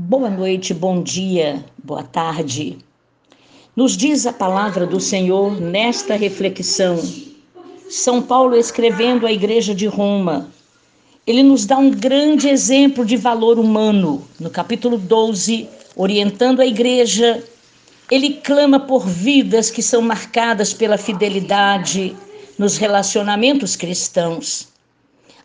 [0.00, 2.78] Boa noite, bom dia, boa tarde.
[3.74, 7.02] Nos diz a palavra do Senhor nesta reflexão.
[7.90, 10.50] São Paulo escrevendo à igreja de Roma.
[11.26, 14.24] Ele nos dá um grande exemplo de valor humano.
[14.38, 17.42] No capítulo 12, orientando a igreja,
[18.08, 22.14] ele clama por vidas que são marcadas pela fidelidade
[22.56, 24.68] nos relacionamentos cristãos.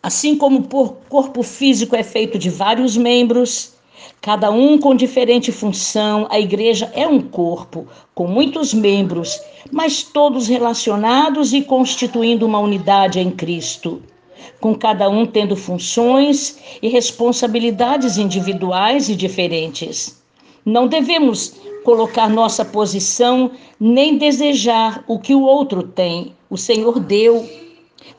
[0.01, 3.72] Assim como o corpo físico é feito de vários membros,
[4.21, 6.27] cada um com diferente função.
[6.29, 9.39] A igreja é um corpo com muitos membros,
[9.71, 14.01] mas todos relacionados e constituindo uma unidade em Cristo,
[14.59, 20.21] com cada um tendo funções e responsabilidades individuais e diferentes.
[20.65, 26.33] Não devemos colocar nossa posição nem desejar o que o outro tem.
[26.49, 27.45] O Senhor deu.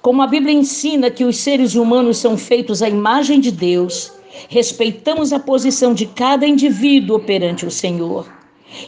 [0.02, 4.12] Como a Bíblia ensina que os seres humanos são feitos à imagem de Deus,
[4.48, 8.26] Respeitamos a posição de cada indivíduo perante o Senhor.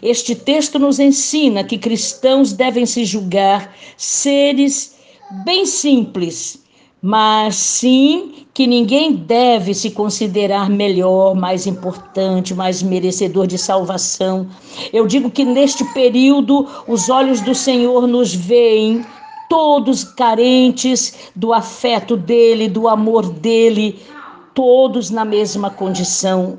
[0.03, 4.97] Este texto nos ensina que cristãos devem se julgar seres
[5.45, 6.63] bem simples,
[7.01, 14.49] mas sim que ninguém deve se considerar melhor, mais importante, mais merecedor de salvação.
[14.93, 19.05] Eu digo que neste período os olhos do Senhor nos veem
[19.49, 24.01] todos carentes do afeto dele, do amor dele,
[24.57, 26.59] todos na mesma condição.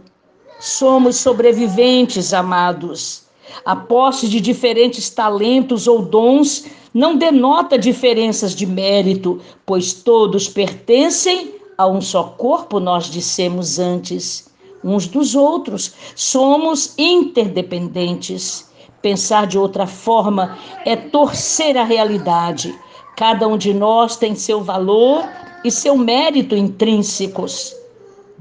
[0.59, 3.23] Somos sobreviventes, amados.
[3.65, 11.55] A posse de diferentes talentos ou dons não denota diferenças de mérito, pois todos pertencem
[11.75, 14.47] a um só corpo, nós dissemos antes,
[14.83, 15.93] uns dos outros.
[16.15, 18.69] Somos interdependentes.
[19.01, 22.77] Pensar de outra forma é torcer a realidade.
[23.15, 25.27] Cada um de nós tem seu valor
[25.63, 27.75] e seu mérito intrínsecos.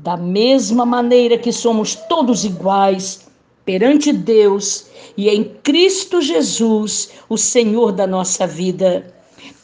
[0.07, 3.27] Da mesma maneira que somos todos iguais
[3.65, 9.13] perante Deus e em Cristo Jesus, o Senhor da nossa vida.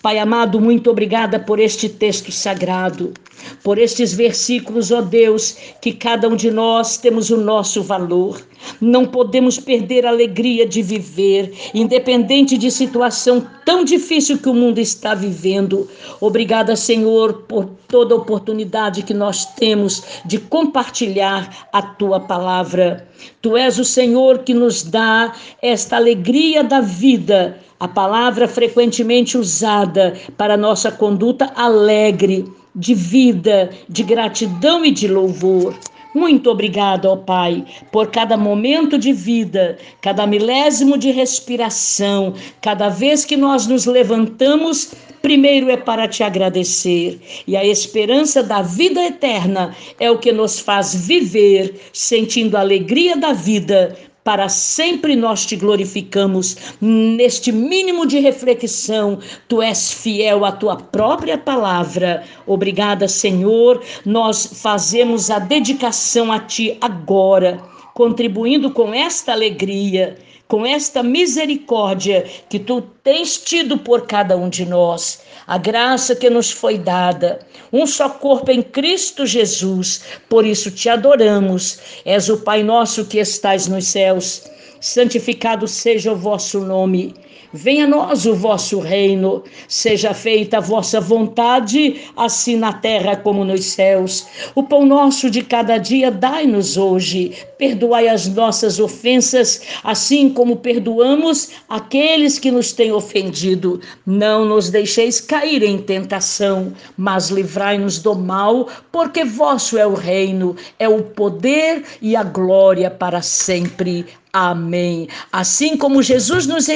[0.02, 3.14] Pai amado, muito obrigada por este texto sagrado,
[3.62, 8.42] por estes versículos, ó Deus, que cada um de nós temos o nosso valor.
[8.80, 14.78] Não podemos perder a alegria de viver, independente de situação tão difícil que o mundo
[14.78, 15.88] está vivendo.
[16.20, 23.08] Obrigada, Senhor, por toda a oportunidade que nós temos de compartilhar a tua palavra.
[23.40, 30.14] Tu és o Senhor que nos dá esta alegria da vida a palavra frequentemente usada
[30.36, 35.78] para nossa conduta alegre, de vida, de gratidão e de louvor.
[36.14, 43.24] Muito obrigado, ó Pai, por cada momento de vida, cada milésimo de respiração, cada vez
[43.24, 47.18] que nós nos levantamos, primeiro é para te agradecer.
[47.46, 53.16] E a esperança da vida eterna é o que nos faz viver, sentindo a alegria
[53.16, 56.56] da vida, para sempre nós te glorificamos.
[56.80, 59.18] Neste mínimo de reflexão,
[59.48, 62.24] tu és fiel à tua própria palavra.
[62.46, 63.82] Obrigada, Senhor.
[64.04, 67.60] Nós fazemos a dedicação a ti agora,
[67.94, 70.16] contribuindo com esta alegria
[70.52, 76.28] com esta misericórdia que tu tens tido por cada um de nós, a graça que
[76.28, 77.38] nos foi dada,
[77.72, 81.78] um só corpo em Cristo Jesus, por isso te adoramos.
[82.04, 84.42] És o Pai nosso que estais nos céus,
[84.78, 87.14] santificado seja o vosso nome.
[87.52, 93.44] Venha a nós o vosso reino, seja feita a vossa vontade, assim na terra como
[93.44, 94.26] nos céus.
[94.54, 97.32] O pão nosso de cada dia dai-nos hoje.
[97.58, 103.80] Perdoai as nossas ofensas, assim como perdoamos aqueles que nos têm ofendido.
[104.06, 110.56] Não nos deixeis cair em tentação, mas livrai-nos do mal, porque vosso é o reino,
[110.78, 114.06] é o poder e a glória para sempre.
[114.32, 115.08] Amém.
[115.30, 116.70] Assim como Jesus nos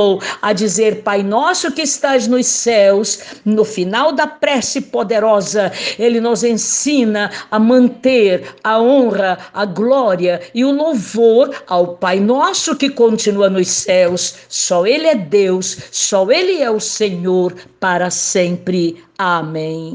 [0.00, 6.20] ensinou a dizer Pai nosso que estás nos céus, no final da prece poderosa, ele
[6.20, 12.88] nos ensina a manter a honra, a glória e o louvor ao Pai nosso que
[12.88, 14.34] continua nos céus.
[14.48, 19.02] Só ele é Deus, só ele é o Senhor para sempre.
[19.18, 19.88] Amém.